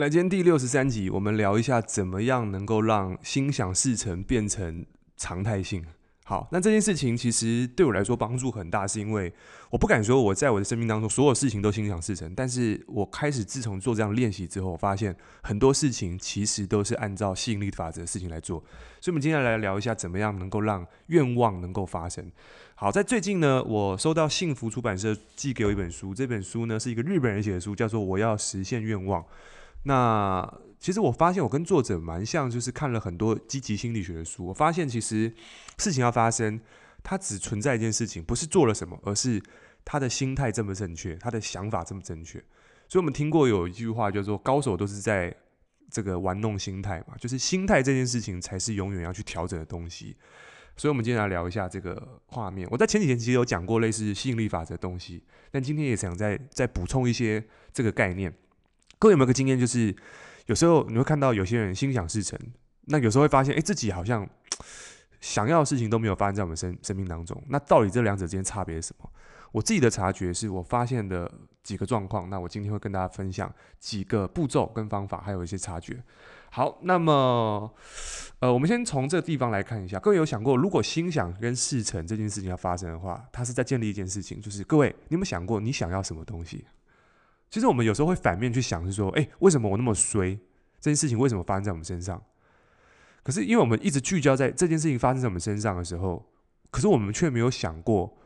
[0.00, 4.86] 来，今天第六十三集，我们聊一下怎么样能够让心想事成变成
[5.18, 5.84] 常态性。
[6.24, 9.30] 好，那这件事情其实对我来说帮助很大，是因为
[9.68, 18.58] 我不敢说我在我的生命当中所有事情都心想事成，但是我开始自从做这样练习之后，我发现很多事情其实都是按照吸引力法则的事情来做。
[19.02, 22.32] 所以，我们今天来聊一下怎么样能够让愿望能够发生。
[22.74, 29.20] 好，在最近呢，我收到幸福出版社寄给我一本书，这本书呢是一个日本人写的书，叫做《我要实现愿望》。
[29.84, 34.46] 那其实我发现我跟作者蛮像，就是看了很多积极心理学的书。
[34.46, 35.32] 我发现其实
[35.78, 36.60] 事情要发生，
[37.02, 39.42] 它只存在一件事情，不是做了什么，而是
[39.84, 42.38] 他的心态正不正确，他的想法正不正确。
[42.88, 45.34] 所以我们听过有一句话叫做“高手都是在
[45.90, 50.16] 这个玩弄心态”嘛，就是心态这件事情才是永远要去调整的东西。
[50.76, 52.66] 所以，我们今天来聊一下这个画面。
[52.70, 58.34] 我在前几天其实有讲过类似吸引力法则的东西，但今天也想再再补充一些这个概念。
[59.00, 59.92] 各位有没有个经验，就是
[60.44, 62.38] 有时候你会看到有些人心想事成，
[62.82, 64.28] 那有时候会发现，哎，自己好像
[65.22, 67.42] 想要的事情都没有发生在我们生生命当中。
[67.48, 69.10] 那到底这两者之间差别是什么？
[69.52, 71.28] 我自己的察觉是我发现的
[71.62, 72.28] 几个状况。
[72.28, 75.98] 那我今天会跟大家分享几个步骤跟方法，还有一些察觉。
[76.50, 77.72] 好，那么
[78.40, 79.98] 呃，我们先从这个地方来看一下。
[79.98, 86.66] 各位有想过，如果心想跟事成这件事情要发生的话，它是在建立一件事情，就是各位，你有没有想过你想要什么东西？
[87.50, 90.38] 其实我们有时候会反面去想，是说，哎，为什么我那么衰？
[90.80, 92.22] 这件事情为什么发生在我们身上？
[93.22, 96.32] 可是因为我们一直聚焦在这件事情发生在我们身上的时候，
[96.70, 98.16] 可是我们却没有想过，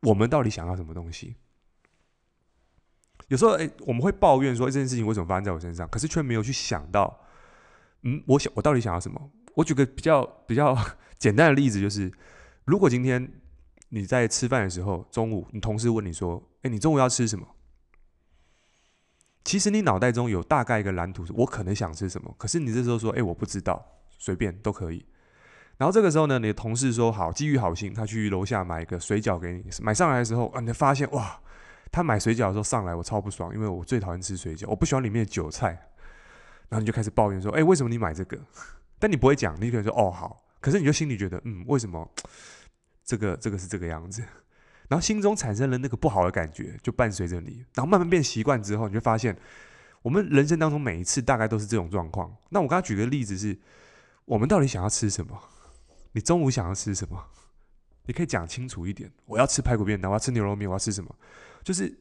[0.00, 1.36] 我们到底想要什么东西？
[3.28, 5.88] 有时候，哎，我们会抱怨说，这件事情为什么发生在我身上？
[5.88, 7.20] 可是却没有去想到，
[8.02, 9.30] 嗯，我想我到底想要什么？
[9.54, 10.76] 我举个比较比较
[11.18, 12.12] 简单的例子，就是
[12.64, 13.32] 如果今天
[13.88, 17.46] 你在吃饭的时候，中午你同事问你说，哎，你中午要吃什么？
[19.44, 23.84] 其实你脑袋中有大概一个蓝图，我可能想吃什么，可是你这时候说，哎，我不知道，
[24.18, 25.04] 随便都可以。
[25.78, 29.64] 然后这个时候呢，你的同事说好，基于好心，他去楼下买一个水饺给你。
[29.80, 31.40] 买上来的时候，啊，你发现哇，
[31.90, 35.70] 他买水饺的时候上来，我超不爽，因为我最讨厌吃水饺，我不喜欢里面的韭菜。
[36.68, 38.38] 然后你就开始抱怨说，哎，为什么你买这个？
[38.98, 40.44] 但你不会讲，你可能说，哦，好。
[40.60, 42.08] 可是你就心里觉得，嗯，为什么
[43.04, 44.22] 这个这个是这个样子？
[44.92, 49.34] 然后心中产生了那个不好的感觉，就伴随着你，然后慢慢变习惯之后，你就发现，
[50.02, 52.30] 我们人生当中每一次大概都是这种状况。
[52.50, 53.58] 那我刚刚举个例子是，
[54.26, 55.42] 我们到底想要吃什么？
[56.12, 57.24] 你中午想要吃什么？
[58.04, 59.10] 你可以讲清楚一点。
[59.24, 61.16] 我要吃排骨面，我要吃牛肉面，我要吃什么？
[61.64, 61.98] 就是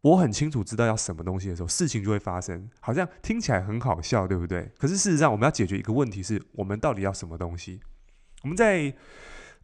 [0.00, 2.68] 我很清楚知道要什么东西的时候，事情就会发生。
[2.80, 4.68] 好像听起来很好笑，对不对？
[4.76, 7.78] 可是事实上，我们要解决一个问题是，我们到底要什么东西？
[8.42, 8.92] 我们在。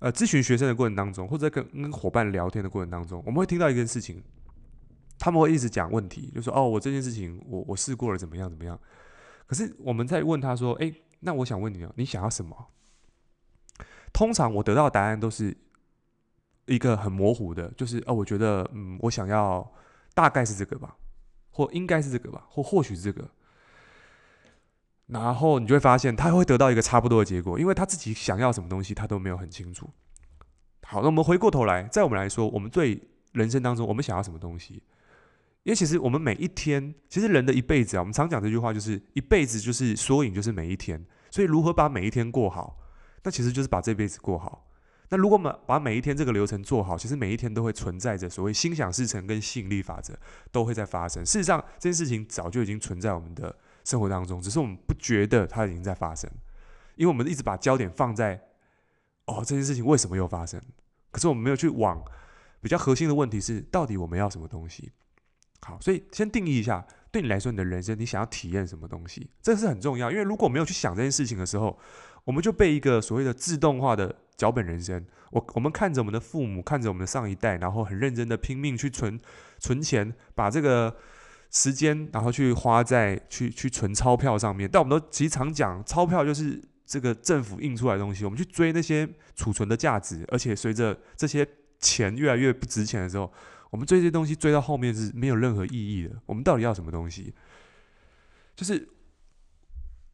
[0.00, 4.22] 呃，咨询学生的过程当中，或者跟跟伙伴聊天的过程当中，我们会听到一件事情，
[5.18, 8.80] 他们会一直讲问题，就说：“哦，我这件事情我我试过了，怎么样怎么样？”
[9.46, 12.68] 可是我们在问他说：“诶，那我想问你哦，你想要什么？”
[14.10, 15.54] 通常我得到的答案都是
[16.64, 19.70] 一个很模糊的，就是哦，我觉得嗯，我想要
[20.14, 20.96] 大概是这个吧，
[21.50, 23.30] 或应该是这个吧，或或许是这个。
[25.12, 29.90] 然后你就会发现，他会得到一个差不多的结果，因为他自己想要什么东西，他都没有很清楚。
[30.82, 33.00] 好，那我们回过头来，在我们来说，我们对
[33.32, 34.82] 人生当中，我们想要什么东西？
[35.64, 41.04] 因为其实我们每一天，其实人的一辈子啊，我们常讲这句话，就是一辈子就是缩影，就是每一天。
[41.30, 42.78] 所以，如何把每一天过好，
[43.24, 44.66] 那其实就是把这辈子过好。
[45.10, 50.16] 那如果我们把每一天这个流程做好，其实每一天都会存在着所谓心想事成跟吸引力法则
[50.52, 51.26] 都会在发生。
[51.26, 53.54] 事实上，这件事情早就已经存在我们的。
[53.90, 56.30] 生活当中，只是我们不觉得它已经在发生，
[56.94, 58.40] 因为我们一直把焦点放在
[59.24, 60.62] 哦，这件事情为什么又发生？
[61.10, 62.00] 可是我们没有去往
[62.60, 64.92] 比较核心的问题是，到底我们要什么东西？
[65.62, 69.28] 好，所以先定义一下，对你来说，你的人生你想要体验什么东西？
[69.42, 71.76] 这是很重要，因为如果没有去想这件事情的时候，
[72.22, 75.04] 我们就被一个所谓的自动化的脚本人生。
[75.32, 79.20] 我我们看着我们的父母，看着我们的上一代，然后很认真的拼命去存
[79.58, 80.96] 存钱，把这个。
[81.50, 88.24] 时间，然后去花在去去存钞票上面，但我们都其实常讲，钞票就是这个政府印出来的东西。
[88.24, 91.44] 我们去追那些储存的价值，而且随着这些
[91.80, 93.32] 钱越来越不值钱的时候，
[93.70, 96.14] 我们追这些东西追到后面是没有任何意义的。
[96.26, 97.34] 我们到底要什么东西？
[98.54, 98.88] 就是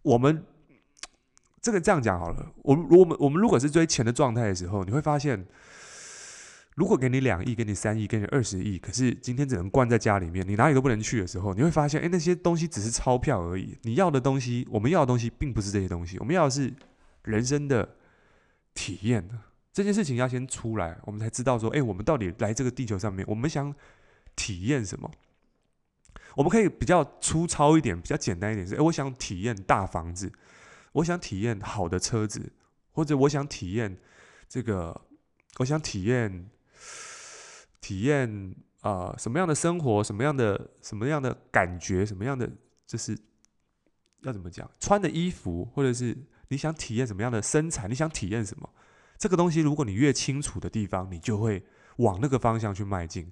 [0.00, 0.42] 我们
[1.60, 2.50] 这个这样讲好了。
[2.62, 5.46] 我们如果我们我们如果是追钱的状态的时候，你会发现。
[6.76, 13.78] 如果给你两亿，给你三亿，给你二十亿，可是今天只能关在家里面，你哪里都不能去的时候，你会发现，诶，那些东西只是钞票而已。
[13.82, 16.18] 你要的东西，我们要的东西，并不是这些东西。
[16.18, 16.70] 我们要的是
[17.24, 17.96] 人生的
[18.74, 19.26] 体验。
[19.72, 23.74] 这件事情要先出来，我们才知道说，诶，我们到底来这个地球上面，我们想
[24.34, 25.10] 体验什么？
[26.34, 30.30] 我们可以比较粗糙一点，比较简单一点是，诶，我想体验大房子，
[30.92, 32.52] 我想体验好的车子，
[32.92, 33.96] 或者我想体验
[34.46, 35.00] 这个，
[35.58, 36.50] 我想体验
[37.86, 42.50] 体验啊、什么样的生活，什么样的什么样的感觉，什么样的
[42.84, 43.16] 就是
[44.22, 46.16] 要怎么讲，穿的衣服，或者是
[46.48, 48.68] 你想体验什么样的身材，你想体验什么，
[49.16, 51.64] 这个东西，如果你越清楚的地方，你就会
[51.98, 53.30] 往那个方向去迈进。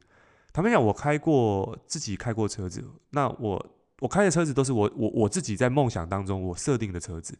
[0.53, 7.37] 坦白讲，我开过自己开过车子，那我我开的车子都是我我我自己在梦想当中我设定的车子，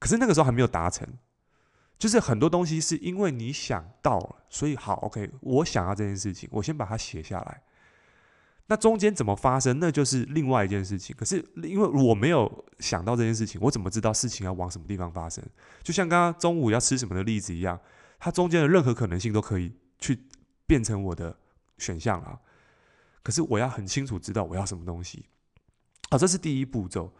[0.00, 1.06] 可是那个时候还没有达成，
[2.02, 7.62] 就是很多东西是因为你想到了，所以好 OK，我想要这件事情，我先把它写下来。
[8.66, 11.14] 那中间怎么发生，那就是另外一件事情。
[11.16, 15.44] 可是因为我没有想到这件事情，我怎么知道事情要往什么地方发生？
[15.84, 17.78] 就像刚刚中午要吃什么的例子一样，
[18.18, 20.18] 它中间的任何可能性都可以去
[20.66, 21.36] 变成我的。
[21.78, 22.38] 选项啊，
[23.24, 25.24] 可是我要很清楚知道我要什么东西，
[26.10, 27.12] 好，这是第一步骤。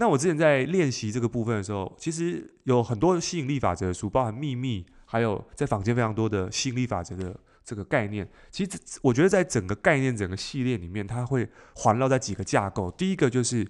[0.00, 8.26] 那我之前在练习这个部分的时候，其实有很多吸引力法则的书，包含秘密，还有在坊间非常多的吸引力法则的这个概念。
[8.50, 12.90] 其实我觉得在整个概念、整个系列里面，它会环绕在几个架构。
[12.92, 13.68] 第一个就是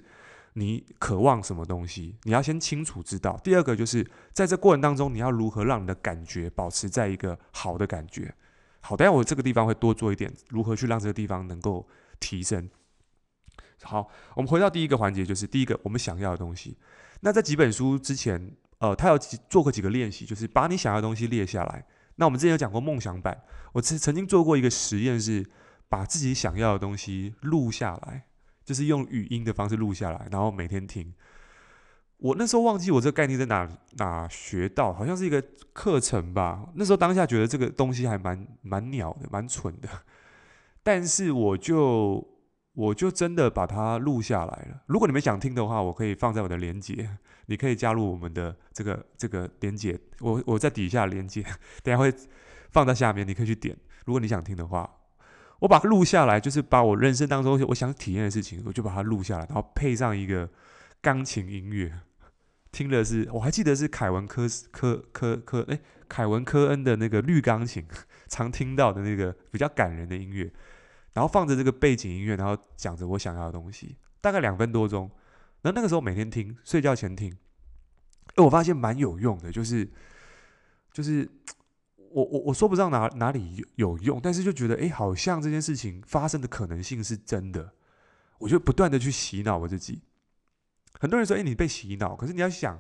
[0.52, 8.32] 你渴望什么东西，你要先清楚知道；第二个就是在这过程当中，你要如何让你的感觉保持在一个好的感觉。
[8.78, 11.88] 好，等下我这个地方会多做一点，如何去让这个地方能够
[12.20, 12.70] 提升。
[13.82, 16.76] 好，我们回到第一个环节，就是第一个我们想要的东西。
[17.20, 19.18] 那在几本书之前，呃，他有
[19.48, 21.84] 做过几个练习，就是把你想要的东西列下来。
[22.16, 23.42] 那我们之前有讲过梦想版，
[23.72, 25.44] 我曾曾经做过一个实验，是
[25.88, 28.24] 把自己想要的东西录下来，
[28.64, 31.14] 就是用语音的方式录下来，然后每天听。
[32.18, 33.66] 我那时候忘记我这个概念在哪
[33.96, 35.42] 哪学到，好像是一个
[35.72, 36.68] 课程吧。
[36.74, 39.88] 那时候当下觉得这个东西还蛮蛮鸟的，蛮蠢的。
[40.82, 42.22] 但是我就
[42.74, 44.82] 我就真的把它录下来了。
[44.86, 49.98] 如果你们想听的话，我可以放在我的连接，你可以加入我们的这个这个连接。
[50.20, 51.42] 我我在底下连接，
[51.82, 52.14] 等下会
[52.70, 53.76] 放在下面，你可以去点。
[54.06, 54.88] 如果你想听的话，
[55.58, 60.48] 我把它录下来，就是把我人生当中我想体验的事情，我就把它录下来，然后配上一个
[61.02, 61.92] 钢琴音乐。
[62.72, 67.84] 听的是，我还记得是凯文科科科科，哎，凯文科恩的那个绿钢琴，
[68.30, 70.52] 常听到的那个比较感人的音乐，
[71.12, 75.10] 然后放着这个背景音乐，然后讲着我想要的东西，大概两分多钟。
[75.62, 77.36] 那那个时候每天听，睡觉前听，
[78.36, 79.90] 哎，我发现蛮有用的，就是
[80.92, 81.28] 就是
[81.96, 87.74] 我我我说不上哪哪里有用，但是就觉得哎，好像这件事情发生的可能性是真的，
[88.38, 90.02] 我就不断的去洗脑我自己。
[90.98, 92.78] 很多人说：“哎，你被洗脑。”可是你要想，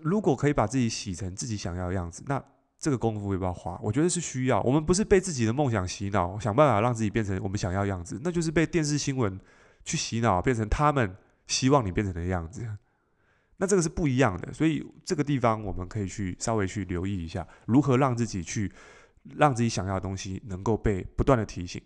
[0.00, 2.42] 如果可以把自己洗成自己想要的样子，那
[2.80, 3.78] 这个功夫会不要花？
[3.82, 4.60] 我觉得是需要。
[4.62, 9.38] 我们不是被自己的梦想洗脑，想办法让自己变成我们想要的样子，那就是被电视新闻
[9.84, 11.14] 去洗脑，变成他们
[11.46, 12.66] 希望你变成的样子。
[13.58, 14.50] 那这个是不一样的。
[14.52, 18.72] 所以这个地方我们可以去稍微去留意一下，如何让自己去
[19.36, 21.80] 让自己想要的东西能够被不断的提醒。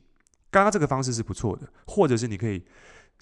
[0.50, 2.64] 刚刚这个方式是不错的，或者是你可以。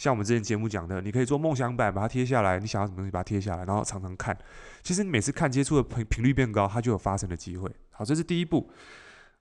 [0.03, 2.59] 像我们之前节目讲的，你可以做梦想板，把它贴下来。
[2.59, 4.37] 你想要什么东西，把它贴下来，然后常常看。
[4.83, 7.71] 其实你每次看接触的频频率变高，它就有发生的机会。
[7.93, 8.69] 好，这是第一步。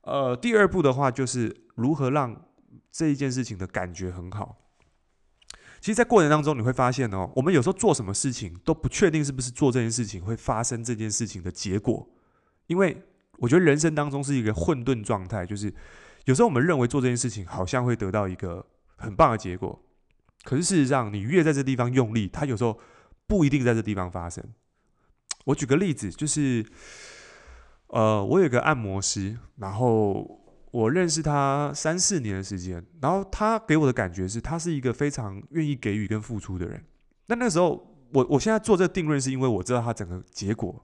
[0.02, 2.40] 呃，第二步的话就是如何让
[2.92, 4.56] 这一件事情的感觉很好。
[5.80, 12.08] 其实，在过程当中你会发现哦，我们有时候做什么事情都不确定是不是做这件事情会发生这件事情的结果，
[12.68, 13.01] 因为
[13.39, 15.74] 我觉得人生当中是一个混沌状态，就是
[16.25, 18.63] 有时候我们认为做这件事情好像会得到一个
[18.98, 19.84] 很棒的结果。
[20.43, 22.79] 可是事实上，你越在这地方用力，它有时候
[23.27, 24.43] 不一定在这地方发生。
[25.45, 26.65] 我举个例子，就是，
[27.88, 36.83] 呃，我有个按摩师，然后我认识他三四年的时间，然后他给我的感觉是他是一个非常愿意给予跟付出的人。
[37.27, 40.83] 那那时候，我我现在做这个定论，是因为我知道他整个结果。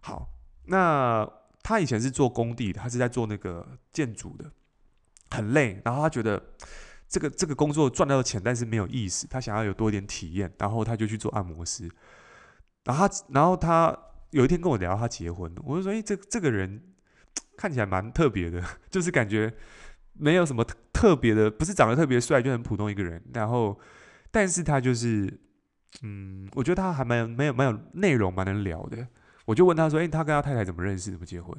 [0.00, 0.28] 好，
[0.66, 1.28] 那
[1.60, 4.50] 他以前是做工地的，他是在做那个建筑的，
[5.30, 6.40] 很累，然后他觉得。
[7.12, 9.26] 这个这个工作赚到的钱，但是没有意思。
[9.28, 11.86] 他想要有多一点体验，然后他就去做按摩师。
[12.84, 13.94] 然后他，然后他
[14.30, 15.54] 有一天跟我聊，他结婚。
[15.62, 16.82] 我就说：“诶，这这个人
[17.54, 19.52] 看起来蛮特别的， 就是感觉
[20.14, 23.22] 没有什么特别的，不是长得特别帅，就很普通一个人。
[23.34, 23.78] 然后，
[24.30, 25.38] 但是他就是，
[26.00, 29.06] 嗯，我觉得他还蛮蛮有蛮有内容，蛮能聊的。
[29.44, 31.54] 我就问他说：‘诶，他跟他太太怎么认识，怎么结婚？’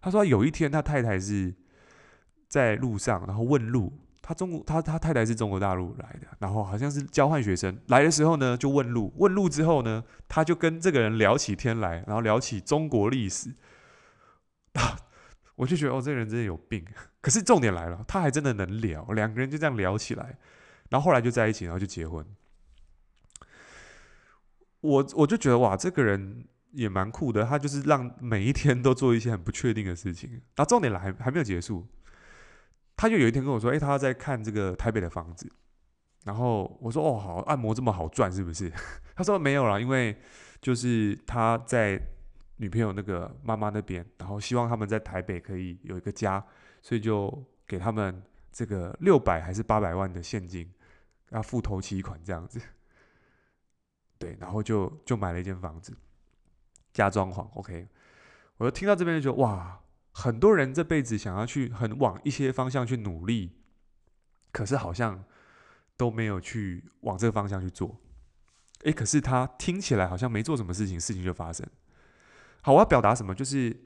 [0.00, 1.52] 他说有一天他太太是
[2.46, 3.92] 在路上，然后问路。”
[4.22, 13.50] 他中国，他他太太是中国大陆来的，然后好像是交换学生来的时候呢，就问路，问路之后呢，他就跟这个人聊起天来，然后聊起中国历史，
[14.74, 14.96] 啊，
[15.56, 16.86] 我就觉得哦，这个人真的有病。
[17.20, 20.38] 可是重点来了，他还真的能聊，两个人就这样聊起来。
[20.90, 22.24] 然后后来就在一起，然后就结婚。
[24.80, 30.30] 我我就觉得哇，这个人也蛮酷的，他就是让每一天都做一些很不确定的事情。
[30.30, 31.86] 然后重点来还还没有结束，
[33.02, 35.50] 他就有一天跟我说：“哎，他在看这个台北的房子。”
[36.22, 38.72] 然后我说：“哦，好，按摩这么好赚是不是？”
[39.16, 40.16] 他说：“没有啦，因为
[40.60, 42.00] 就是他在
[42.58, 46.46] 女朋友那个妈妈那边，然后希望他们在台北可以有一个家，
[46.80, 50.72] 所以就给他们这个六百还是八百万的现金，
[51.30, 52.60] 要付头期款这样子。
[54.16, 55.92] ”对，然后就就买了一间房子，
[56.92, 57.48] 加装潢。
[57.54, 57.88] OK，
[58.58, 59.81] 我就听到这边就觉得哇，
[60.12, 63.52] 很多人这辈子想要去很往一些方向去努力，
[64.52, 65.24] 可是好像
[65.96, 68.00] 都没有去往这个方向去做。
[68.84, 71.66] 诶，可是他听起来好像没做什么事情，事情就发生。
[72.62, 73.34] 好，我要表达什么？
[73.34, 73.76] 就是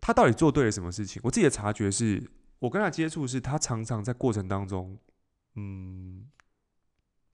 [0.00, 1.20] 他到底做对了什么事情？
[1.24, 4.98] 我自己的察觉是，我跟他接触是，他常常在过程当中，
[5.54, 6.28] 嗯。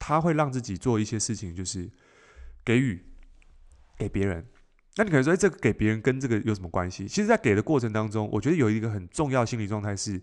[0.01, 1.91] 他会让自己做一些事情，就是
[2.63, 3.05] 给予
[3.97, 4.47] 给别人。
[4.99, 7.07] 那你可能说，这个给别人跟这个有什么关系？
[7.07, 10.21] 其实，在给的过程当中，我觉得有一个很重要心理状态是，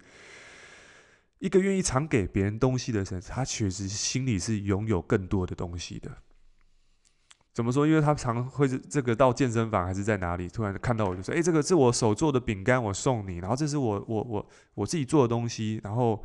[1.39, 6.19] 一个愿意常给别人东西的人，他确实心里是拥有更多的东西的。
[7.55, 7.87] 怎么说？
[7.87, 16.23] 因为他常会这个到健身房还是在哪里，突然看到我就说：“哎，这个是我手做的饼干，我送你。”然后这是我我我我自己做的东西，然后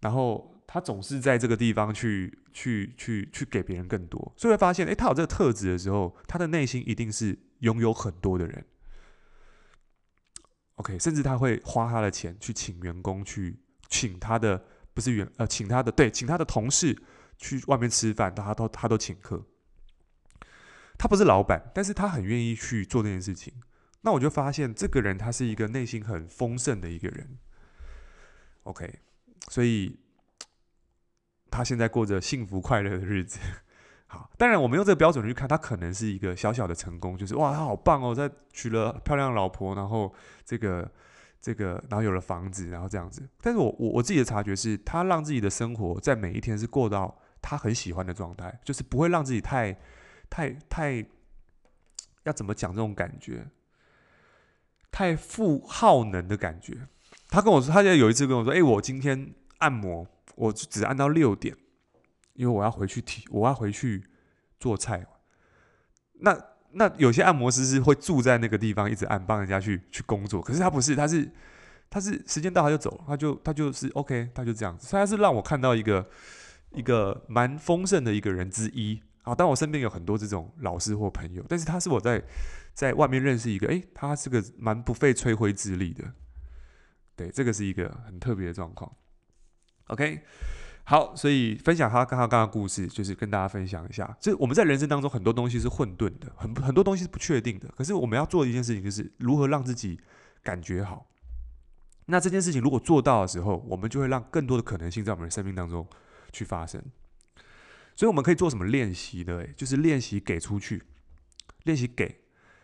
[0.00, 0.54] 然后。
[0.72, 8.66] 他总是在这个地方去去去去给别人更多，所以会发现，诶，他有这个特质的时候，他的内心一定是拥有很多的人。
[10.74, 14.62] OK，甚至他会花他的钱去请员工去请他的
[14.92, 17.00] 不是员呃，请他的对，请他的同事
[17.38, 19.46] 去外面吃饭，他都他都请客。
[20.98, 23.54] 他不是老板，但是他很愿意去做这件事情。
[24.02, 27.38] 那我就发现，这个人他是一个内心很丰盛的一个人。
[28.64, 28.98] OK，
[29.48, 29.98] 所以。
[31.52, 33.40] 他现在过着幸福快乐的日子，
[34.12, 40.12] 好，当然我们用这个标准去看，他可能是一个小小的成功，就是哇，他好棒哦，在娶了漂亮老婆，然后
[40.44, 40.90] 这个
[41.40, 43.22] 这个，然后有了房子，然后这样子。
[43.40, 49.78] 但是我我我自己的察觉是，他让自己的生活在每一天是过到他很喜欢的状态，就是不会让自己太
[50.28, 51.06] 太太
[52.24, 53.46] 要怎么讲这种感觉，
[54.90, 56.88] 太负耗能的感觉。
[57.28, 60.04] 他跟我说，他现在有一次跟我说，哎，我今天按摩。
[60.36, 61.54] 我只按到六点，
[62.34, 64.04] 因为我要回去提，我要回去
[64.58, 65.06] 做菜。
[66.14, 66.38] 那
[66.72, 70.40] 那有些按摩师是会住在那个地方，一直按，帮人家去去工作。
[70.40, 71.30] 可是他不是，他是
[71.88, 74.86] 他是时间到他就走，他就他就是 OK，他就这样子。
[74.86, 76.08] 所以他是让我看到一个
[76.72, 79.02] 一个蛮丰盛的一个人之一。
[79.22, 82.22] 好，但我身边有很多这种老师或朋友，但是他是我在
[82.72, 86.04] 在外面认识一个，诶，他是个蛮不费吹灰之力的。
[87.16, 88.90] 对，这个是一个很特别的状况。
[89.88, 90.22] OK，
[90.90, 97.68] 好，所以分享他刚刚刚的故事，就是跟大家分享一下，就我们在人生当中很多东西是混沌的，很很多东西是不确定的。
[97.76, 100.00] 可是我们要做的一件事情，就是如何让自己
[100.42, 101.06] 感觉好。
[102.06, 105.86] 那这件事情如果做到的时候，我们就会让更多的可能性在我们的生命当中
[106.32, 106.82] 去发生。
[107.94, 109.46] 所以我们可以做什么练习呢？
[109.56, 110.82] 就是练习给出去，
[111.62, 112.22] 练习给。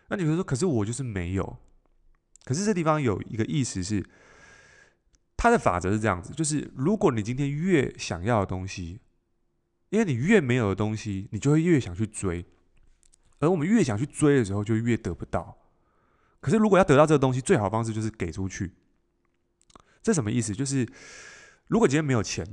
[0.08, 1.58] 那你会说，可是我就是没有。
[2.44, 4.04] 可是这地方有一个意思是。
[5.46, 8.98] 他的法则是这样子，就是如果你今天越想要的东西，
[9.90, 12.44] 因为你越没有的东西，你就会越想去追，
[13.38, 15.56] 而我们越想去追的时候，就越得不到。
[16.40, 18.74] 可是如果要得到这个东西，最好的方式就是给出去。
[20.02, 20.52] 这什么意思？
[20.52, 20.84] 就是
[21.68, 22.44] 如果今天没有钱，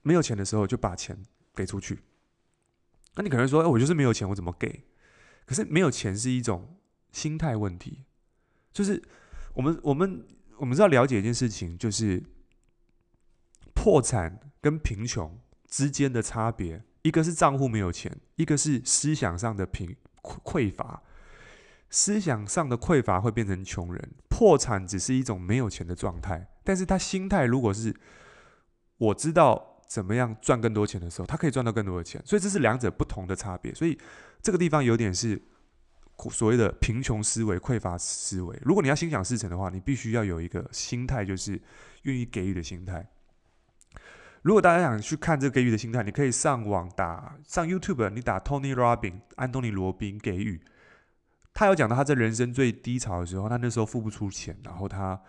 [0.00, 1.22] 没有钱的时候，就把钱
[1.54, 1.98] 给出去。
[3.16, 4.84] 那你可能说，哎，我就是没有钱，我怎么给？
[5.44, 6.78] 可是没有钱是一种
[7.10, 8.06] 心态问题，
[8.72, 9.02] 就是
[9.52, 10.26] 我们我们。
[10.62, 12.22] 我们知道了解一件事情，就是
[13.74, 21.02] 破产跟贫穷之间的差别，一个是账户没有钱，一个是思想上的贫匮乏。
[21.90, 26.48] 思想上的匮乏会变成穷人，破产只是一种没有钱的状态。
[26.62, 27.92] 但是他心态如果是
[28.98, 32.22] 我知道怎么样赚更多钱的时候，他可以赚到更多的钱。
[32.24, 33.74] 所以这是两者不同的差别。
[33.74, 33.98] 所以
[34.40, 35.42] 这个地方有点是。
[36.30, 41.60] 所谓的贫穷思维、匮乏思维，如果你要心想事成的话，你必须要有一个心态，就是
[42.02, 43.06] 愿意给予的心态。
[44.42, 50.60] 如果大家想去看这个给予的心态，你可以上网打上 YouTube，你打 Tony robbin 安东尼罗宾给予，
[51.54, 55.20] 他有讲到他在人生最低潮的时候，他那时候付不出钱，然后他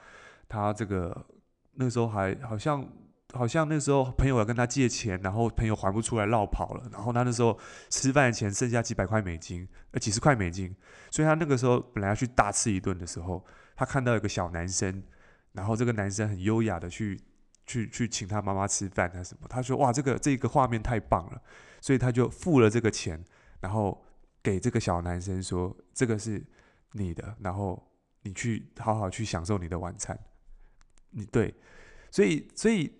[0.48, 1.26] 他这个
[1.74, 2.88] 那时候还好像。
[3.34, 6.88] 好像那时候朋友要跟他借钱，然后朋友还不出来，落跑了。
[6.92, 7.58] 然后他那时候
[7.90, 10.76] 吃饭的钱剩下几百块美金，呃，几十块美金。
[11.12, 13.44] 所以他那个时候本来要去大吃一顿的时候，
[13.76, 15.04] 他看到有个小男生，
[15.52, 17.20] 然后这个男生很优雅的去
[17.66, 19.48] 去去请他妈妈吃饭啊什么。
[19.50, 21.42] 他说：“哇，这个这个画面太棒了。”
[21.82, 23.24] 所以他就付了这个钱，
[23.60, 24.06] 然后
[24.42, 26.42] 给这个小男生说：“这个是
[26.92, 30.18] 你的，然后你去好好去享受你的晚餐。”
[31.16, 31.54] 你对，
[32.10, 32.92] 所以所以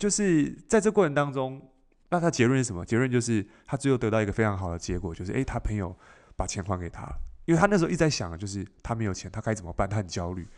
[0.00, 1.60] 就是在这过程当中，
[2.08, 2.82] 那他结论是什么？
[2.86, 5.94] 结论就是他最后得到一个非常好的结果，就是诶，他朋友
[6.34, 9.86] 把钱还给他了，因为他那时候一直在想，就是他没有钱，他该怎么办？
[9.86, 10.48] 他很焦虑。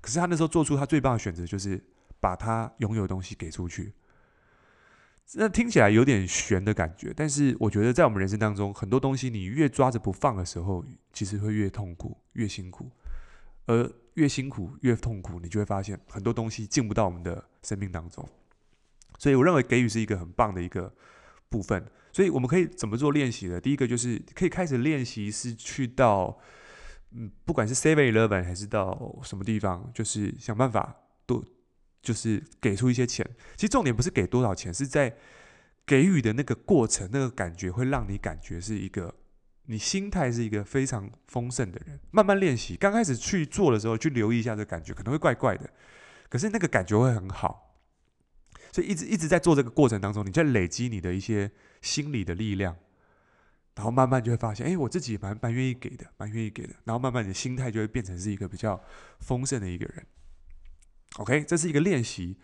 [0.00, 1.82] 可是他那时候做出他最棒的选择，就是
[2.20, 3.92] 把他拥有的东西给出去。
[5.32, 12.88] 那听起来有点悬的感觉，但是我觉得在我们人生当中，很多东西你越抓着不放的时候，其实会越痛苦、越辛苦。
[13.66, 18.28] 而越辛苦越痛苦，你就会发现很多东西进不到我们的生命当中。
[19.18, 20.94] 所以我认为给予是一个很棒的一个
[21.48, 21.84] 部分。
[22.12, 23.60] 所以我们可以怎么做练习呢？
[23.60, 26.38] 第一个就是可以开始练习，是去到。
[27.16, 30.92] 嗯，不管是 Seven Eleven 还是到什么地方，就是想办法
[31.26, 31.44] 多，
[32.02, 33.24] 就是给出一些钱。
[33.54, 35.16] 其实重点不是给多少钱，是在
[35.86, 39.14] 给予的那个过程，那个感觉会让你感觉是一个，
[39.66, 42.00] 你心态是一个非常丰盛的人。
[42.10, 45.70] 慢慢练习，刚开始去做的时候，去留意一下这感觉，可能会怪怪的，
[46.28, 47.63] 可是那个感觉会很好。
[48.74, 51.48] 所以一直一直在做这个过程当中，你在累积你的一些
[51.80, 52.76] 心理的力量。
[53.76, 56.74] 然后慢慢就会发现，哎，我自己蛮蛮愿意给的，蛮愿意给的。
[56.82, 58.82] 然后慢慢你的心态就会变成是一个比较
[59.20, 60.04] 丰盛的一个人。
[61.18, 62.36] OK，这是一个练习。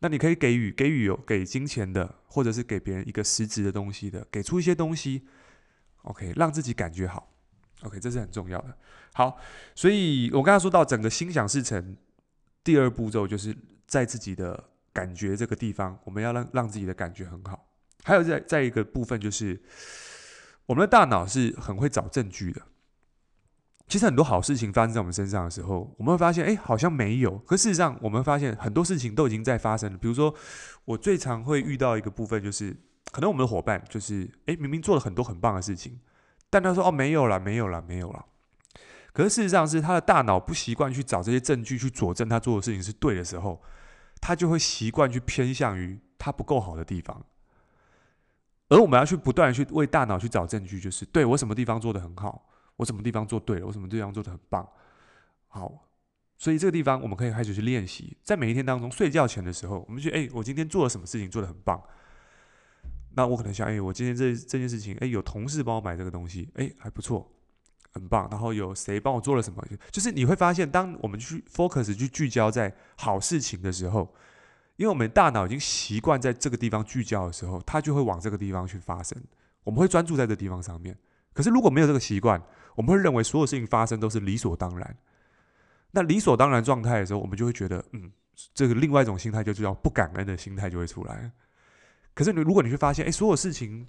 [0.00, 5.26] 那你可以给予给予有给金钱的，或者是给别人一个实质的东西的，给出一些东西。
[6.02, 7.32] OK，让自己感觉好。
[7.84, 8.76] OK，这是很重要的。
[9.14, 9.38] 好，
[9.74, 11.96] 所以我刚才说到整个心想事成，
[12.62, 13.56] 第二步骤就是
[13.86, 17.66] 在自己的感觉这个地方，我们要让让自己的感觉很好。
[18.04, 19.62] 还有在在一个部分就是。
[20.66, 22.62] 我们的大脑是很会找证据的。
[23.88, 27.36] 其实很多好事情发生在我们身上的时候，我们会发现，哎，好像没有。
[27.38, 29.98] 可事实上，我们发现很多事情都已经在发生了。
[29.98, 30.32] 比如说，
[30.84, 32.76] 我最常会遇到一个部分，就是
[33.10, 35.98] 可能我们的伙伴就是，哎，明明做了很多很棒的事情，
[36.48, 38.24] 但他说，哦，没有了，没有了，没有了。
[39.12, 43.60] 可是事实上是他的大脑不习惯去找这些证据去佐证他做的事情是对的时候，
[44.20, 47.24] 他就会习惯去偏向于他不够好的地方。
[48.68, 54.68] 而我们要去不断去为大脑去找证据，就是对我什么地方做得很好，我什么地方做对了，我什么地方做得很棒。
[55.48, 55.88] 好，
[56.38, 61.82] 所以这个地方我们可以开始去练习，在每一天当中睡觉前的时候，我们去哎，我今天做了什么事情做得很棒。
[63.16, 67.28] 那我可能想，哎，我今天这这件事情，哎，有同事帮我买这个东西，哎，还不错，
[67.92, 68.28] 很棒。
[68.30, 69.64] 然后有谁帮我做了什么？
[69.90, 74.14] 就是你会发现，当我们去 focus 去聚焦在好事情的时候。
[74.76, 79.22] 因为我们大脑已经习惯在这个地方聚焦的时候，它就会往这个地方去发生。
[79.62, 80.96] 我们会专注在这地方上面。
[81.34, 82.42] 可是如果没有这个习惯，
[82.74, 84.96] 我们会认为所有事情发生都是理所当然。
[85.90, 88.10] 那理所当然状态的时候，我们就会觉得，嗯，
[88.54, 91.30] 这个另外一种心态就叫不感恩的心态就会出来。
[92.14, 93.86] 可是你如果你去发现，哎，所有事情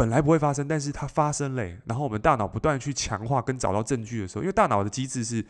[0.00, 5.44] 本来不会发生，但是它发生了，然后我们大脑不断去强化跟找到证据的时候，因为大脑的机制是。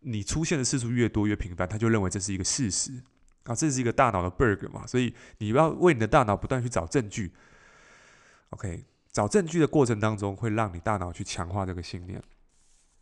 [0.00, 2.92] 你出现的次数越多越频繁，他就认为这是一个事实
[3.42, 7.32] 啊，这是一个大脑的 bug 嘛，所以你要为你的大脑不断去找证据。
[8.50, 12.22] OK，找证据的过程当中，会让你大脑去强化这个信念。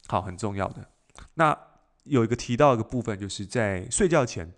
[0.06, 0.88] 好，很重要的。
[1.34, 1.54] 那
[2.04, 4.50] 有一个提到一个部分，就是在睡觉前，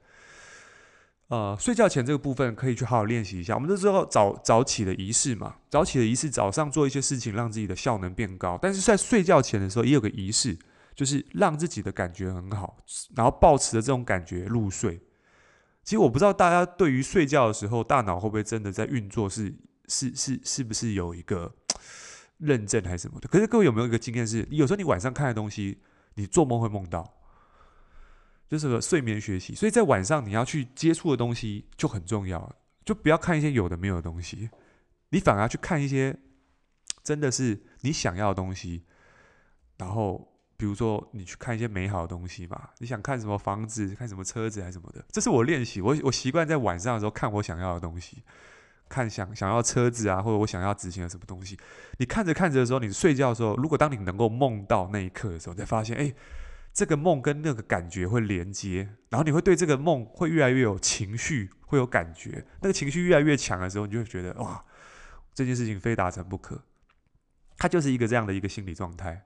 [1.28, 3.54] 呃，睡觉前这个部分可以去好好练习一下。
[3.54, 8.58] 我们都知道早早起的仪式嘛，早起的仪式，早上做一些事情，让自己的效能变高。
[8.60, 10.58] 但是在睡觉前的时候，也有个仪式。
[10.98, 12.76] 就是让自己的感觉很好，
[13.14, 15.00] 然后保持着这种感觉入睡。
[15.84, 19.54] 其实我不知道大家对于睡觉的时候，大脑会不会真的在运作是，
[19.86, 21.54] 是是是是不是有一个
[22.38, 23.28] 认证还是什么的？
[23.28, 25.78] 可是各位有没有一个经验是，有时候你晚上看的东西，
[26.14, 27.08] 你做梦会梦到，
[28.48, 29.54] 就是个睡眠学习。
[29.54, 34.50] 所以在晚上你要去接触的东西就很重要，就不要看一些有的没有的东西，
[35.10, 36.16] 你反而去看一些
[37.02, 38.84] 真的是你想要的东西，
[39.76, 40.34] 然后。
[40.60, 45.80] 比如说，你去看一些美好的东西嘛，你想看什么房子，看什么车子还是什么的，这是我练习。
[45.80, 48.24] 我我习惯在晚上的时候看我想要的东西，
[48.88, 51.56] 看想想要车子啊，或者我想要执行的什么东西。
[51.98, 56.12] 你看着看着的时候，你睡觉的时候，如果当你能够梦到那一刻的时候，你才发现，哎，
[56.78, 62.46] 这个梦跟那个感觉会连接，然后你会对这个梦会越来越有情绪，会有感觉。
[62.60, 64.64] 那个情绪越来越强的时候，你就会觉得哇，
[65.34, 66.62] 这件事情非达成不可。
[67.56, 69.24] 它就是一个这样的一个心理状态。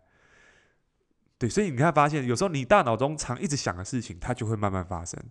[1.36, 5.22] 对，所以你看，发现有时候你大脑中常一直想的事情，它就会慢慢发生。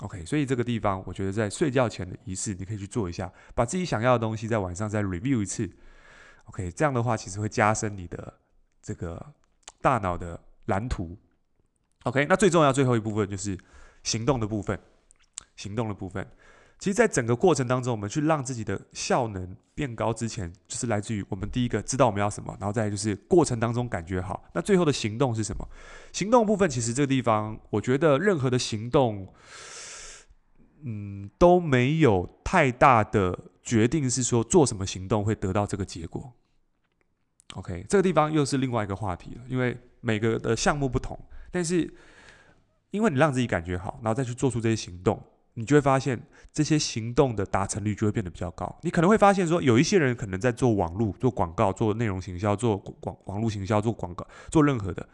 [0.00, 5.70] OK，所以这个地方，我觉得在睡觉前的仪式，你可以去做一下，把自己想要的东西在晚上再 review 一次。
[6.46, 8.40] OK，这样的话，其实会加深你的
[8.80, 9.34] 这个
[9.82, 11.16] 大脑的蓝图。
[12.04, 13.58] OK，那最重要最后一部分就是
[14.04, 14.78] 行动的部分，
[15.56, 16.26] 行动的部分。
[16.78, 24.44] 其实，在整个过程当中，我们去让自己的效能变高之前，就是来自于我们第一个知道我们要什么，然后再就是过程当中感觉好。
[24.52, 25.66] 那最后的行动是什么？
[26.12, 29.26] 行动部分，其实这个地方，我觉得任何的行动，
[30.82, 36.30] 嗯，都没有太大的决定，是说做什么行动会得到这个结果。
[37.54, 39.74] OK，这个地方又是另外一个话题了，因为
[40.06, 41.18] 每个的项目不同，
[41.50, 41.92] 但是
[42.92, 45.20] 因为你让自己感觉好，然后再去做出这些行动。
[45.58, 46.20] 你就会发现，
[46.52, 48.78] 这些行动的达成率就会变得比较高。
[48.82, 55.08] 你可能会发现说，有一些人可能在做网络、做广告、做内容行销、做广网络行销、做广告、做任何的。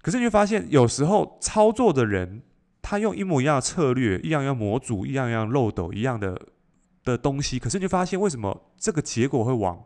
[0.00, 2.40] 可是你会发现，有时候操作的人，
[2.80, 6.40] 他用一模一样的策略、一样样模组、一样样漏斗、一样的
[7.02, 9.76] 的东西，可是你就发现，为什么这个结果会往，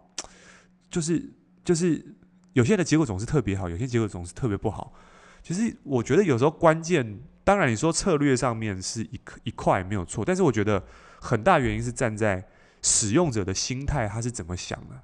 [0.91, 1.33] 就是
[1.65, 2.16] 就是
[2.57, 4.95] 有些的结果总是特别好，有些结果总是特别不好。
[5.43, 7.21] 其实我觉得有时候关键。
[7.45, 10.85] 当然，你说策略上面是一一块没有错，但是我觉得
[11.21, 12.45] 很大原因是站在
[12.83, 15.01] 使用者的心态，他是怎么想的。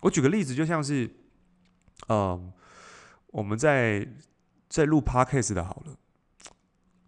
[0.00, 1.10] 我举个例子，就像是，
[2.08, 2.50] 嗯，
[3.26, 4.08] 我们在
[4.70, 5.94] 在录 Podcast 的，好了，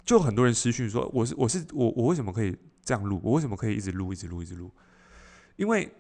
[0.05, 3.19] 就很多人私讯说，我是我是我我为什么可以这样录？
[3.25, 4.71] 我为什么可以一直录一直录一直录？
[5.57, 5.91] 因为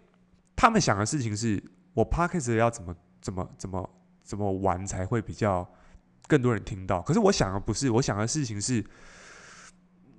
[0.54, 1.62] 他们想的事情是
[1.96, 3.90] 我 Podcast 要怎么怎么怎么
[4.22, 5.66] 怎么玩才会比较。
[6.28, 8.84] 更多人听到，可是我想的不是，我想的事情是，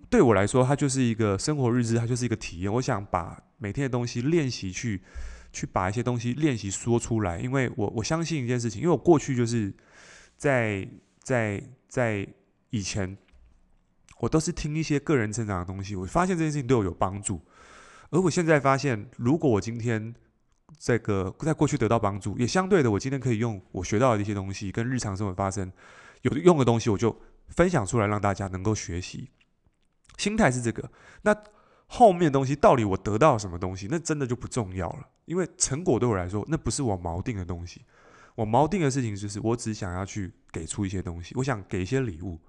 [0.09, 2.73] 对我来说，它就是一个生活日志，它就是一个体验。
[2.75, 5.03] 我想把每天的东西练习去，
[5.51, 9.75] 去把一些东西练习说出来，因为我我相信一件事情，因为我过去就是
[10.37, 10.87] 在
[11.21, 12.25] 在在
[12.69, 13.17] 以前，
[14.21, 17.41] 我都是听一些个人成长的东西，我发现这件事情对我有帮助，
[18.11, 20.15] 而我现在发现，如果我今天。
[20.77, 25.71] 这个在过去得到帮助，也相对的，我今天可以用我学到的一些东西，跟日常生活发生
[26.23, 27.15] 有用的东西，我就
[27.47, 29.29] 分享出来，让大家能够学习。
[30.17, 31.35] 心态是这个，那
[31.87, 37.83] 后面的东西到底我得到什么东西，那真的就不重要了，因为成果对我来说，那不是我锚定的东西。
[38.35, 42.39] 我锚定的事情就是，我只想要去给出一些东西，我想给一些礼物，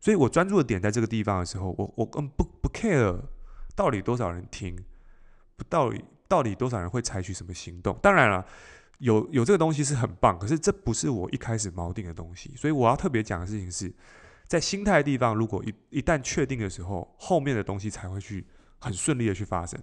[0.00, 3.20] 所以我专注的点在这个地方的时候，我我根本不不 care
[3.74, 4.76] 到底多少人听，
[5.56, 6.02] 不到底。
[6.32, 7.94] 到底多少人会采取什么行动？
[8.02, 8.42] 当然了，
[9.00, 12.54] 有有这个东西是很棒，可是这不是我一开始锚定的东西。
[12.56, 13.92] 所以我要特别讲的事情是，
[14.46, 18.46] 在心态地方，如果一一旦确定的时候，后面的东西才会去
[18.78, 19.78] 很顺利的去发生。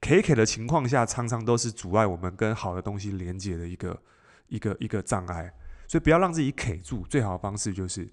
[0.00, 4.00] K K 的情况下，常常都是阻碍我们跟好的东西连接的一个
[4.46, 5.52] 一个一个障碍。
[5.88, 8.08] 所以不要让自己 K 住，最好的方式就是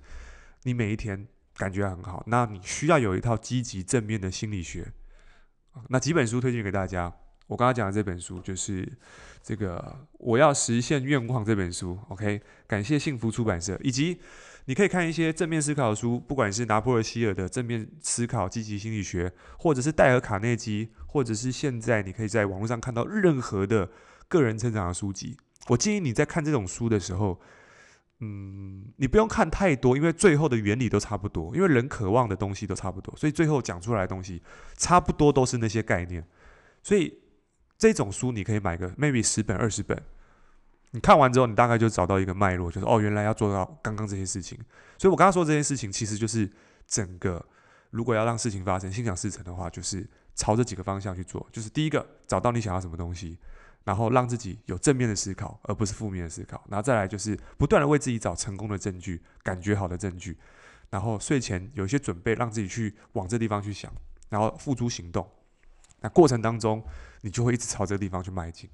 [0.64, 4.92] 你每一天感觉很好，那你需要有一套积极正面的心理学。
[5.90, 7.12] 那几本书推荐给大家，
[7.48, 8.88] 我刚刚讲的这本书就是
[9.44, 9.78] 这个
[10.20, 11.98] 《我要实现愿望》这本书。
[12.10, 14.20] OK，感谢幸福出版社，以及
[14.66, 23.90] 你可以看一些正面思考的书，不管是拿破仑希尔的正面思考、积极心理学，或者是戴尔卡内基，或者是现在你可以在网络上看到任何的
[24.28, 25.38] 个人成长的书籍。
[25.68, 27.40] 我建议你在看这种书的时候。
[28.22, 34.42] 嗯，你不用看太多，因为最后的原理都差不多，因为人渴望的东西都差不多，所以最后讲出来的东西
[34.78, 36.26] 差不多都是那些概念。
[36.82, 37.14] 所以
[37.78, 40.02] 这种书你可以买个 maybe 十本二十本，
[40.92, 44.58] 你看完之后，你大概就找到一个脉络，就是哦，原来要做到刚刚这些事情。
[44.98, 46.50] 所以我刚刚说这件事情，其实就是
[46.88, 47.46] 整个
[47.90, 51.46] 如果要让事情发生，心想事成的话，就是朝这几个方向去做。
[51.52, 53.38] 就是第一个，找到你想要什么东西。
[53.86, 56.62] 然后让自己有正面的思考，而不是负面的思考。
[56.70, 60.38] 然后再来就是不断的为自己找成功的证据，感觉好的证据。
[60.90, 63.92] 然后睡前有一些准备，让自己去往这地方去想，
[64.30, 65.26] 然后付诸行动。
[66.02, 66.84] 那过程当中，
[67.22, 68.70] 你就会一直朝这个地方去迈进。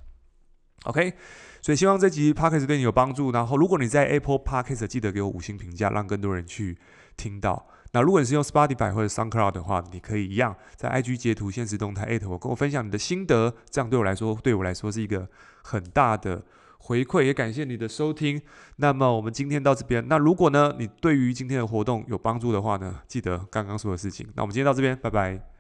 [0.84, 1.14] OK，
[1.62, 3.32] 所以希望这集 Podcast 对你有帮助。
[3.32, 6.78] 然后如果你在 Apple Podcast，记得给我五星评价，让更多人去
[7.16, 7.68] 听到。
[7.94, 15.28] 那如果你是用 Spotify 或者 SoundCloud 的话，你可以一样在 IG 截图、现实动态艾特我，跟我分享你的心得，这样对我来说，对我来说是一个
[15.64, 16.42] 很大的
[16.78, 18.42] 回馈，也感谢你的收听。
[18.78, 24.28] 那么我们今天到这边，那如果呢，你对于今天的活动有帮助的话呢，记得刚刚说的事情。
[24.36, 25.51] 那我们今天到这边，拜拜。